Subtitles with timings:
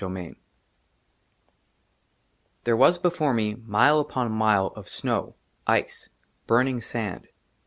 [0.03, 0.35] 21 XXI
[2.63, 5.35] THERE WAS, BEFORE ME, MILE UPON MILE OF SNOW,
[5.67, 6.09] ICE,
[6.47, 7.27] BURNING SAND.